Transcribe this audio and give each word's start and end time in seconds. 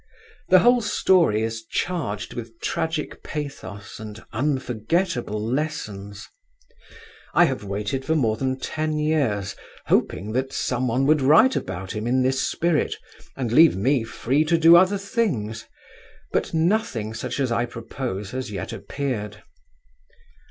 The 0.49 0.57
whole 0.61 0.81
story 0.81 1.43
is 1.43 1.63
charged 1.63 2.33
with 2.33 2.59
tragic 2.59 3.21
pathos 3.21 3.99
and 3.99 4.23
unforgettable 4.33 5.39
lessons. 5.39 6.27
I 7.35 7.45
have 7.45 7.63
waited 7.63 8.03
for 8.03 8.15
more 8.15 8.35
than 8.35 8.57
ten 8.59 8.97
years 8.97 9.55
hoping 9.85 10.31
that 10.31 10.53
some 10.53 10.87
one 10.87 11.05
would 11.05 11.21
write 11.21 11.55
about 11.55 11.91
him 11.91 12.07
in 12.07 12.23
this 12.23 12.41
spirit 12.41 12.95
and 13.37 13.51
leave 13.51 13.75
me 13.75 14.03
free 14.03 14.43
to 14.45 14.57
do 14.57 14.75
other 14.75 14.97
things, 14.97 15.67
but 16.31 16.51
nothing 16.51 17.13
such 17.13 17.39
as 17.39 17.51
I 17.51 17.67
propose 17.67 18.31
has 18.31 18.49
yet 18.49 18.73
appeared. 18.73 19.43